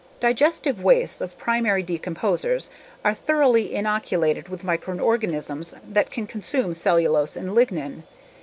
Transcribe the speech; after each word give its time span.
Digestive 0.19 0.81
wastes 0.81 1.21
of 1.21 1.37
primary 1.37 1.83
decomposers 1.83 2.69
are 3.05 3.13
thoroughly 3.13 3.71
inoculated 3.75 4.49
with 4.49 4.63
microorganisms 4.63 5.75
that 5.87 6.09
can 6.09 6.25
consume 6.25 6.73
cellulose 6.73 7.35
and 7.35 7.51
lignin. 7.51 8.01